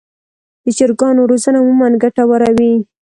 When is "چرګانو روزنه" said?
0.77-1.57